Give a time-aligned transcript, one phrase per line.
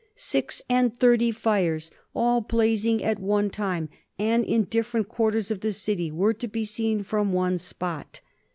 [0.15, 5.71] Six and thirty fires, all blazing at one time, and in different quarters of the
[5.71, 8.21] city, were to be seen from one spot.